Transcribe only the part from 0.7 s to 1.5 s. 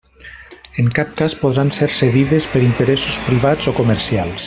En cap cas